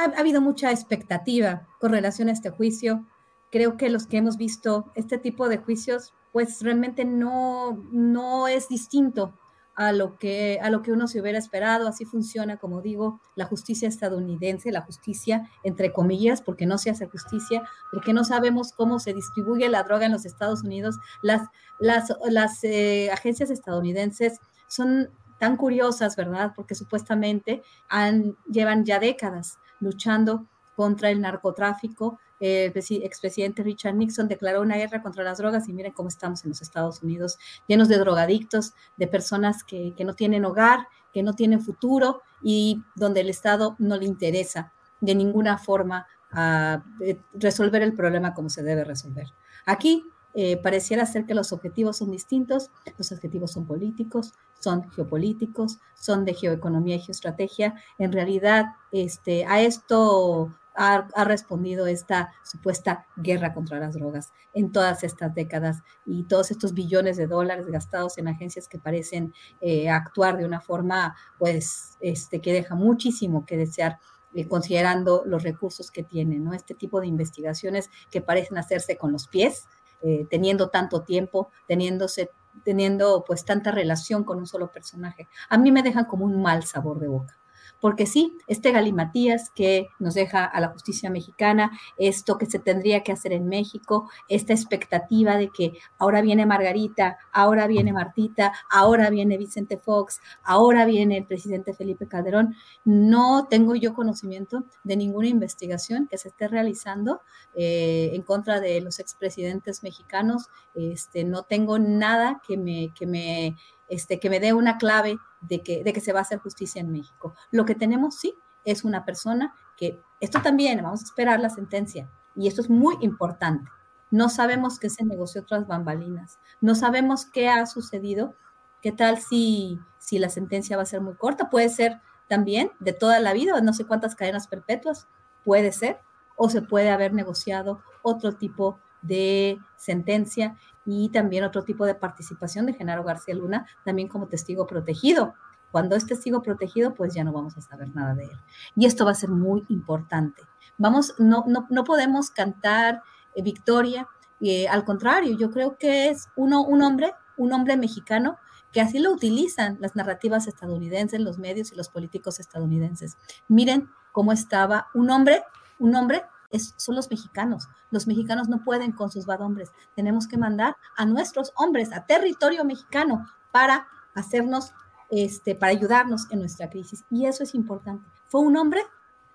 [0.00, 3.06] ha, habido mucha expectativa con relación a este juicio.
[3.50, 8.68] Creo que los que hemos visto este tipo de juicios, pues realmente no, no es
[8.68, 9.34] distinto
[9.74, 11.88] a lo, que, a lo que uno se hubiera esperado.
[11.88, 17.06] Así funciona, como digo, la justicia estadounidense, la justicia entre comillas, porque no se hace
[17.06, 20.98] justicia, porque no sabemos cómo se distribuye la droga en los Estados Unidos.
[21.22, 25.10] Las, las, las eh, agencias estadounidenses son
[25.40, 26.52] tan curiosas, ¿verdad?
[26.54, 32.18] Porque supuestamente han, llevan ya décadas luchando contra el narcotráfico.
[32.38, 36.50] el expresidente Richard Nixon declaró una guerra contra las drogas y miren cómo estamos en
[36.50, 41.60] los Estados Unidos, llenos de drogadictos, de personas que, no tienen hogar, que no tienen
[41.60, 47.92] futuro y donde el Estado no le interesa de ninguna forma ah, eh, resolver el
[47.92, 49.26] problema como se debe resolver.
[49.66, 55.78] Aquí eh, pareciera ser que los objetivos son distintos, los objetivos son políticos, son geopolíticos,
[55.94, 57.74] son de geoeconomía y geoestrategia.
[57.98, 65.04] En realidad, este, a esto ha, respondido esta supuesta guerra contra las drogas en todas
[65.04, 70.38] estas décadas y todos estos billones de dólares gastados en agencias que parecen eh, actuar
[70.38, 73.98] de una forma, pues, este, que deja muchísimo que desear
[74.32, 76.54] eh, considerando los recursos que tienen, ¿no?
[76.54, 79.66] Este tipo de investigaciones que parecen hacerse con los pies,
[80.02, 82.30] eh, teniendo tanto tiempo, teniéndose,
[82.64, 86.64] teniendo pues tanta relación con un solo personaje, a mí me dejan como un mal
[86.64, 87.39] sabor de boca
[87.80, 93.02] porque sí, este galimatías que nos deja a la justicia mexicana, esto que se tendría
[93.02, 99.10] que hacer en México, esta expectativa de que ahora viene Margarita, ahora viene Martita, ahora
[99.10, 105.28] viene Vicente Fox, ahora viene el presidente Felipe Calderón, no tengo yo conocimiento de ninguna
[105.28, 107.22] investigación que se esté realizando
[107.54, 113.56] eh, en contra de los expresidentes mexicanos, este, no tengo nada que me, que me
[113.88, 116.80] este, que me dé una clave de que, de que se va a hacer justicia
[116.80, 117.34] en México.
[117.50, 122.10] Lo que tenemos, sí, es una persona que, esto también, vamos a esperar la sentencia,
[122.36, 123.70] y esto es muy importante.
[124.10, 128.34] No sabemos qué se negoció tras bambalinas, no sabemos qué ha sucedido,
[128.82, 132.92] qué tal si, si la sentencia va a ser muy corta, puede ser también de
[132.92, 135.08] toda la vida, no sé cuántas cadenas perpetuas,
[135.44, 136.00] puede ser,
[136.36, 142.66] o se puede haber negociado otro tipo de sentencia y también otro tipo de participación
[142.66, 145.34] de Genaro García Luna, también como testigo protegido.
[145.70, 148.40] Cuando es testigo protegido, pues ya no vamos a saber nada de él.
[148.74, 150.42] Y esto va a ser muy importante.
[150.78, 153.02] Vamos, no, no, no podemos cantar
[153.34, 154.08] eh, victoria,
[154.40, 158.38] eh, al contrario, yo creo que es uno, un hombre, un hombre mexicano
[158.72, 163.16] que así lo utilizan las narrativas estadounidenses, los medios y los políticos estadounidenses.
[163.48, 165.42] Miren cómo estaba un hombre,
[165.78, 166.22] un hombre
[166.58, 167.68] son los mexicanos.
[167.90, 169.70] Los mexicanos no pueden con sus hombres.
[169.94, 174.72] Tenemos que mandar a nuestros hombres a territorio mexicano para hacernos,
[175.10, 177.04] este, para ayudarnos en nuestra crisis.
[177.10, 178.04] Y eso es importante.
[178.26, 178.82] ¿Fue un hombre?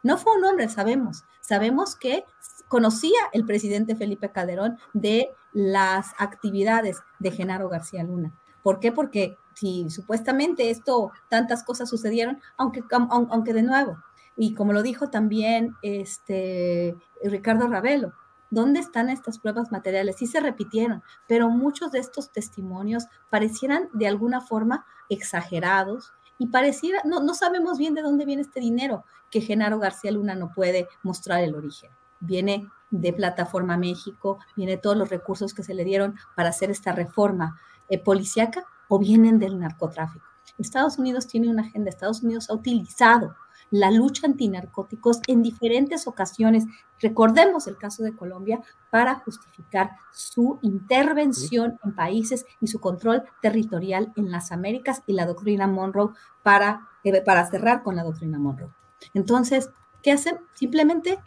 [0.04, 1.24] No fue un hombre, sabemos.
[1.42, 2.26] Sabemos que
[2.68, 8.34] conocía el presidente Felipe Calderón de las actividades de Genaro García Luna.
[8.62, 8.92] ¿Por qué?
[8.92, 13.98] Porque si supuestamente esto, tantas cosas sucedieron, aunque, aunque de nuevo,
[14.38, 18.14] y como lo dijo también este, Ricardo Ravelo,
[18.50, 20.18] ¿dónde están estas pruebas materiales?
[20.18, 27.02] Sí se repitieron, pero muchos de estos testimonios parecieran de alguna forma exagerados y pareciera,
[27.06, 30.88] no, no sabemos bien de dónde viene este dinero que Genaro García Luna no puede
[31.04, 31.92] mostrar el origen.
[32.20, 36.92] Viene de Plataforma México, viene todos los recursos que se le dieron para hacer esta
[36.92, 40.26] reforma eh, policíaca o vienen del narcotráfico.
[40.58, 43.36] Estados Unidos tiene una agenda, Estados Unidos ha utilizado
[43.72, 46.66] la lucha antinarcóticos en diferentes ocasiones.
[47.00, 54.14] Recordemos el caso de Colombia para justificar su intervención en países y su control territorial
[54.16, 58.72] en las Américas y la doctrina Monroe para, eh, para cerrar con la doctrina Monroe.
[59.14, 59.70] Entonces,
[60.02, 60.40] ¿qué hacen?
[60.54, 61.20] Simplemente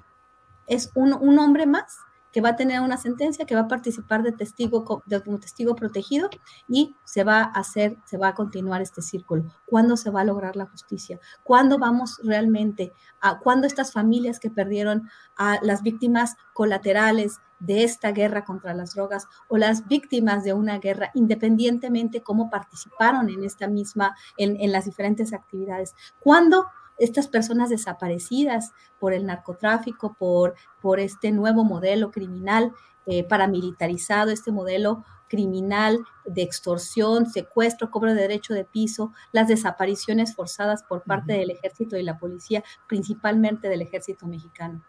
[0.67, 1.99] es un, un hombre más
[2.33, 6.29] que va a tener una sentencia, que va a participar de testigo, como testigo protegido
[6.69, 9.45] y se va a hacer, se va a continuar este círculo.
[9.67, 11.19] ¿Cuándo se va a lograr la justicia?
[11.43, 18.13] ¿Cuándo vamos realmente a, cuándo estas familias que perdieron a las víctimas colaterales de esta
[18.13, 23.67] guerra contra las drogas o las víctimas de una guerra, independientemente cómo participaron en esta
[23.67, 25.95] misma, en, en las diferentes actividades?
[26.21, 26.67] ¿Cuándo
[26.99, 32.73] estas personas desaparecidas por el narcotráfico, por, por este nuevo modelo criminal
[33.07, 40.35] eh, paramilitarizado, este modelo criminal de extorsión, secuestro, cobro de derecho de piso, las desapariciones
[40.35, 44.85] forzadas por parte del ejército y la policía, principalmente del ejército mexicano.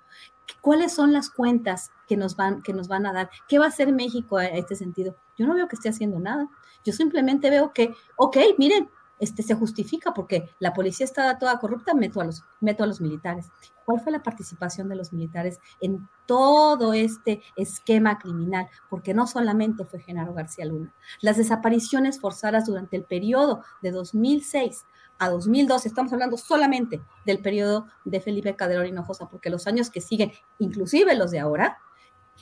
[0.61, 3.29] ¿Cuáles son las cuentas que nos van, que nos van a dar?
[3.47, 5.15] ¿Qué va a hacer México a este sentido?
[5.37, 6.49] Yo no veo que esté haciendo nada.
[6.83, 8.89] Yo simplemente veo que, ok, miren,
[9.19, 13.01] este, se justifica porque la policía está toda corrupta, meto a, los, meto a los
[13.01, 13.47] militares.
[13.85, 18.67] ¿Cuál fue la participación de los militares en todo este esquema criminal?
[18.89, 20.93] Porque no solamente fue Genaro García Luna.
[21.21, 24.85] Las desapariciones forzadas durante el periodo de 2006
[25.17, 29.99] a 2012, estamos hablando solamente del periodo de Felipe Calderón Hinojosa, porque los años que
[29.99, 31.77] siguen, inclusive los de ahora,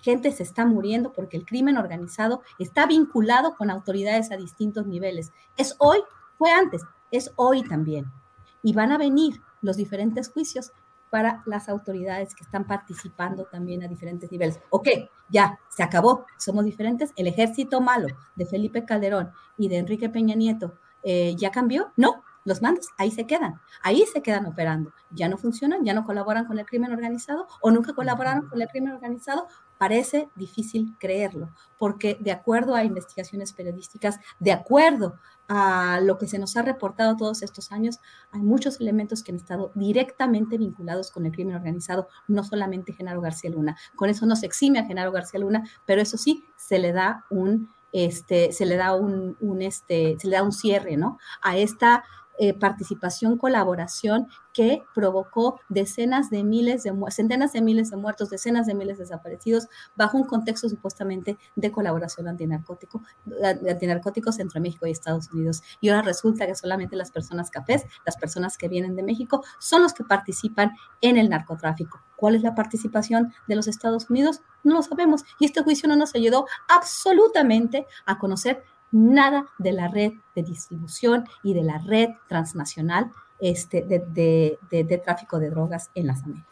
[0.01, 5.31] gente se está muriendo porque el crimen organizado está vinculado con autoridades a distintos niveles.
[5.57, 5.99] Es hoy
[6.37, 8.11] fue antes, es hoy también.
[8.63, 10.71] Y van a venir los diferentes juicios
[11.09, 14.59] para las autoridades que están participando también a diferentes niveles.
[14.69, 14.87] Ok,
[15.29, 17.11] ya, se acabó, somos diferentes.
[17.15, 21.93] El ejército malo de Felipe Calderón y de Enrique Peña Nieto, eh, ¿ya cambió?
[21.95, 24.93] No, los mandos ahí se quedan, ahí se quedan operando.
[25.11, 28.67] Ya no funcionan, ya no colaboran con el crimen organizado o nunca colaboraron con el
[28.69, 29.47] crimen organizado.
[29.77, 35.15] Parece difícil creerlo, porque de acuerdo a investigaciones periodísticas, de acuerdo
[35.47, 37.99] a lo que se nos ha reportado todos estos años,
[38.31, 43.21] hay muchos elementos que han estado directamente vinculados con el crimen organizado, no solamente Genaro
[43.21, 43.77] García Luna.
[43.95, 47.25] Con eso no se exime a Genaro García Luna, pero eso sí, se le da
[47.29, 51.17] un, este, se le da un, un este, se le da un cierre, ¿no?
[51.41, 52.03] A esta
[52.39, 58.65] eh, participación, colaboración que provocó decenas de miles de centenas de miles de muertos, decenas
[58.65, 63.01] de miles de desaparecidos, bajo un contexto supuestamente de colaboración antinarcótico,
[63.69, 65.61] antinarcóticos entre México y Estados Unidos.
[65.79, 69.83] Y ahora resulta que solamente las personas cafés, las personas que vienen de México, son
[69.83, 70.71] los que participan
[71.01, 72.01] en el narcotráfico.
[72.15, 74.41] ¿Cuál es la participación de los Estados Unidos?
[74.63, 75.23] No lo sabemos.
[75.39, 81.25] Y este juicio no nos ayudó absolutamente a conocer nada de la red de distribución
[81.43, 86.47] y de la red transnacional este, de, tráfico de drogas en las Américas.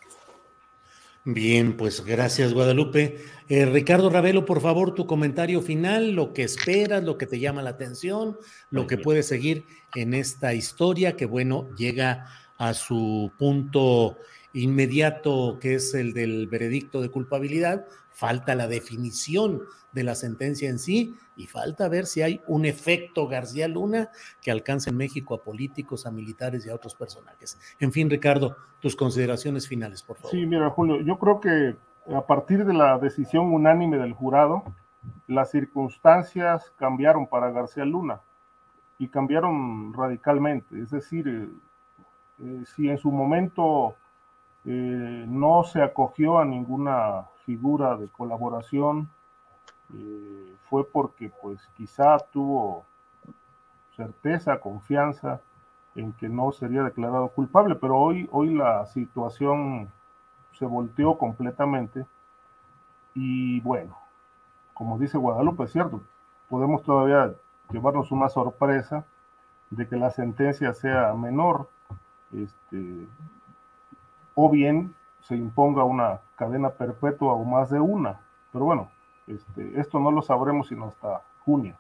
[1.28, 3.18] Bien, pues gracias Guadalupe.
[3.50, 7.64] Eh, Ricardo Ravelo, por favor, tu comentario final, lo que esperas, lo que te llama
[7.64, 8.38] la atención,
[8.70, 9.66] lo que puede seguir
[9.96, 12.28] en esta historia que, bueno, llega
[12.58, 14.18] a su punto
[14.54, 17.88] inmediato, que es el del veredicto de culpabilidad.
[18.16, 19.62] Falta la definición
[19.92, 24.10] de la sentencia en sí y falta ver si hay un efecto García Luna
[24.42, 27.60] que alcance en México a políticos, a militares y a otros personajes.
[27.80, 30.32] En fin, Ricardo, tus consideraciones finales, por favor.
[30.32, 31.76] Sí, mira, Julio, yo creo que
[32.14, 34.64] a partir de la decisión unánime del jurado,
[35.28, 38.22] las circunstancias cambiaron para García Luna
[38.98, 40.80] y cambiaron radicalmente.
[40.80, 41.50] Es decir, eh,
[42.40, 43.96] eh, si en su momento
[44.66, 49.10] eh, no se acogió a ninguna figura de colaboración,
[49.94, 52.86] eh, fue porque pues quizá tuvo
[53.96, 55.42] certeza, confianza
[55.96, 59.90] en que no sería declarado culpable, pero hoy, hoy la situación
[60.54, 62.06] se volteó completamente
[63.14, 63.98] y bueno,
[64.74, 66.02] como dice Guadalupe, es cierto,
[66.50, 67.34] podemos todavía
[67.72, 69.06] llevarnos una sorpresa
[69.70, 71.70] de que la sentencia sea menor,
[72.34, 73.08] este,
[74.36, 74.94] o bien
[75.28, 78.20] se imponga una cadena perpetua o más de una,
[78.52, 78.90] pero bueno,
[79.28, 81.76] este, esto no lo sabremos sino hasta junio.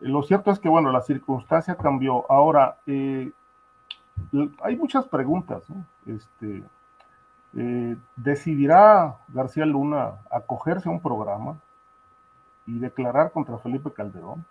[0.00, 2.30] Lo cierto es que, bueno, la circunstancia cambió.
[2.30, 3.32] Ahora, eh,
[4.62, 5.64] hay muchas preguntas.
[6.06, 6.62] Este,
[7.56, 11.56] eh, ¿Decidirá García Luna acogerse a un programa
[12.66, 14.44] y declarar contra Felipe Calderón?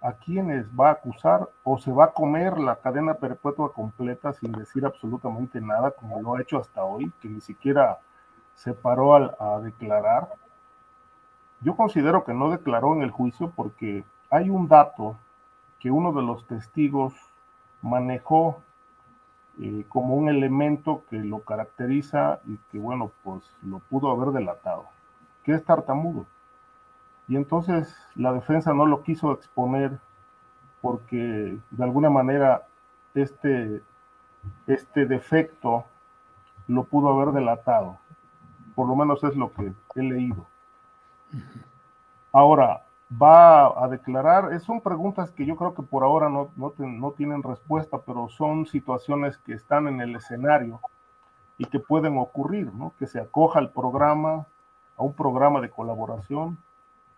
[0.00, 4.52] ¿A quiénes va a acusar o se va a comer la cadena perpetua completa sin
[4.52, 7.98] decir absolutamente nada, como lo ha hecho hasta hoy, que ni siquiera
[8.54, 10.28] se paró a declarar?
[11.60, 15.16] Yo considero que no declaró en el juicio porque hay un dato
[15.80, 17.14] que uno de los testigos
[17.82, 18.62] manejó
[19.60, 24.84] eh, como un elemento que lo caracteriza y que, bueno, pues lo pudo haber delatado,
[25.42, 26.26] que es tartamudo.
[27.28, 29.98] Y entonces la defensa no lo quiso exponer
[30.80, 32.66] porque de alguna manera
[33.14, 33.82] este,
[34.66, 35.84] este defecto
[36.66, 37.98] lo pudo haber delatado.
[38.74, 40.46] Por lo menos es lo que he leído.
[42.32, 47.42] Ahora, va a declarar, son preguntas que yo creo que por ahora no, no, tienen
[47.42, 50.80] respuesta, pero son situaciones que están en el escenario
[51.56, 52.92] y que pueden ocurrir, ¿no?
[52.98, 54.46] Que se acoja al programa,
[54.96, 56.58] a un programa de colaboración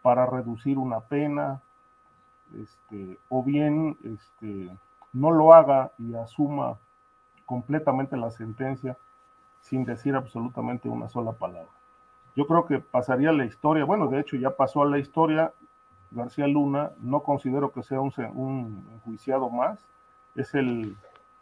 [0.03, 1.61] para reducir una pena,
[2.61, 4.77] este, o bien este,
[5.13, 6.79] no lo haga y asuma
[7.47, 8.97] completamente la sentencia
[9.61, 11.71] sin decir absolutamente una sola palabra.
[12.37, 15.53] Yo creo que pasaría la historia, bueno, de hecho ya pasó a la historia,
[16.13, 19.79] García Luna, no considero que sea un, un enjuiciado más,
[20.35, 20.97] es el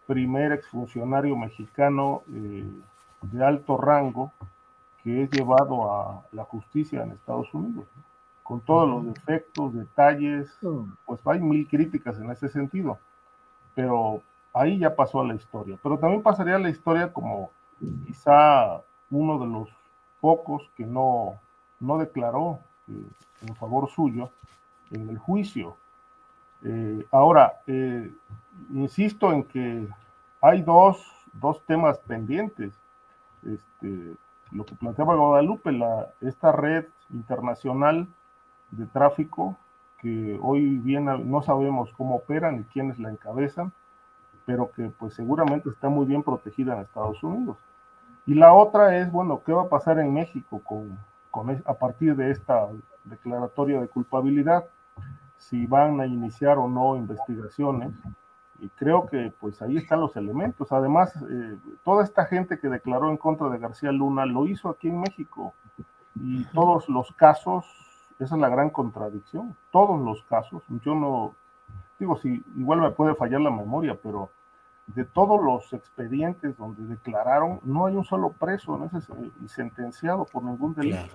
[0.06, 2.64] primer exfuncionario mexicano eh,
[3.22, 4.32] de alto rango
[5.02, 7.86] que es llevado a la justicia en Estados Unidos,
[8.48, 10.58] con todos los defectos, detalles,
[11.04, 12.98] pues hay mil críticas en ese sentido,
[13.74, 14.22] pero
[14.54, 17.50] ahí ya pasó a la historia, pero también pasaría a la historia como
[18.06, 18.80] quizá
[19.10, 19.68] uno de los
[20.22, 21.38] pocos que no,
[21.78, 24.30] no declaró eh, en favor suyo
[24.92, 25.76] en el juicio.
[26.64, 28.10] Eh, ahora, eh,
[28.70, 29.86] insisto en que
[30.40, 32.72] hay dos, dos temas pendientes.
[33.44, 34.14] Este,
[34.52, 38.08] lo que planteaba Guadalupe, la, esta red internacional
[38.70, 39.56] de tráfico,
[40.00, 43.72] que hoy bien no sabemos cómo operan y quiénes la encabezan,
[44.46, 47.56] pero que pues seguramente está muy bien protegida en Estados Unidos.
[48.28, 50.98] Y la otra es, bueno, ¿qué va a pasar en México con,
[51.64, 52.68] a partir de esta
[53.04, 54.66] declaratoria de culpabilidad?
[55.38, 57.92] Si van a iniciar o no investigaciones
[58.60, 60.72] Y creo que pues ahí están los elementos.
[60.72, 64.88] Además, eh, toda esta gente que declaró en contra de García Luna lo hizo aquí
[64.88, 65.54] en México.
[66.16, 67.64] Y todos los casos,
[68.18, 71.34] esa es la gran contradicción, todos los casos, yo no,
[71.98, 74.30] digo, si igual me puede fallar la memoria, pero
[74.86, 79.12] de todos los expedientes donde declararon, no hay un solo preso en ese,
[79.42, 81.14] y sentenciado por ningún delito.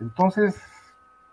[0.00, 0.60] Entonces,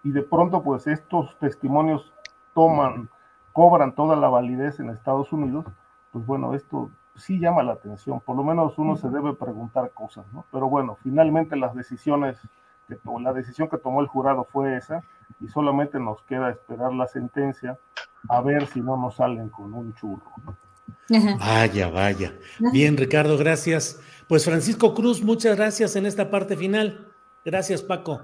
[0.03, 2.13] y de pronto pues estos testimonios
[2.53, 3.09] toman
[3.57, 5.65] cobran toda la validez en Estados Unidos,
[6.11, 10.31] pues bueno, esto sí llama la atención, por lo menos uno se debe preguntar cosas,
[10.31, 10.45] ¿no?
[10.51, 12.39] Pero bueno, finalmente las decisiones,
[12.87, 15.03] que la decisión que tomó el jurado fue esa,
[15.39, 17.77] y solamente nos queda esperar la sentencia
[18.29, 20.31] a ver si no nos salen con un churro.
[21.39, 22.33] Vaya, vaya.
[22.71, 24.01] Bien, Ricardo, gracias.
[24.27, 27.07] Pues Francisco Cruz, muchas gracias en esta parte final.
[27.45, 28.21] Gracias, Paco.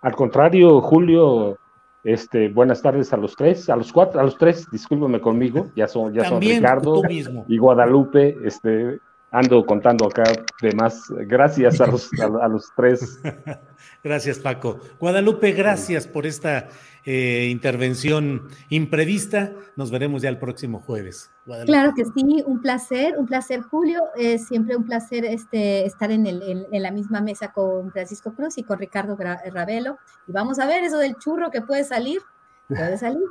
[0.00, 1.58] Al contrario, Julio,
[2.02, 5.86] este, buenas tardes a los tres, a los cuatro, a los tres, discúlpeme conmigo, ya
[5.86, 7.02] son, ya son Ricardo
[7.46, 8.98] y Guadalupe, este,
[9.30, 10.24] ando contando acá
[10.60, 11.10] de más.
[11.10, 13.20] Gracias a los, a, los tres.
[14.04, 14.80] Gracias, Paco.
[15.00, 16.68] Guadalupe, gracias por esta
[17.04, 19.52] eh, intervención imprevista.
[19.76, 21.30] Nos veremos ya el próximo jueves.
[21.66, 24.04] Claro que sí, un placer, un placer, Julio.
[24.16, 28.58] Es siempre un placer este, estar en, el, en, la misma mesa con Francisco Cruz
[28.58, 29.98] y con Ricardo Ravelo.
[30.26, 32.20] Y vamos a ver eso del churro que puede salir.
[32.68, 33.24] Puede salir.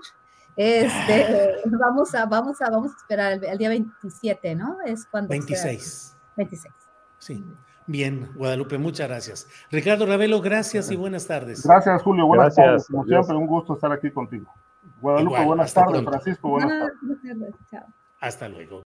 [0.57, 4.77] Este, vamos a, vamos a, vamos a esperar al, día 27, ¿no?
[4.85, 5.29] Es cuando.
[5.29, 6.17] 26.
[6.35, 6.73] 26.
[7.19, 7.45] Sí.
[7.85, 9.47] Bien, Guadalupe, muchas gracias.
[9.71, 11.65] Ricardo Ravelo, gracias y buenas tardes.
[11.65, 12.25] Gracias, Julio.
[12.25, 12.87] Buenas tardes.
[12.87, 14.51] Como siempre, un gusto estar aquí contigo.
[14.99, 16.03] Guadalupe, buenas tardes.
[16.03, 17.85] Francisco, buenas tardes.
[18.19, 18.83] Hasta luego.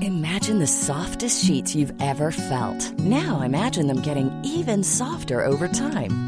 [0.00, 2.98] Imagine the softest sheets you've ever felt.
[2.98, 6.27] Now imagine them getting even softer over time.